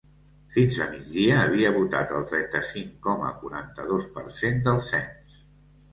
[0.53, 5.37] Fins a migdia havia votat el trenta-cinc coma quaranta-dos per cent del cens.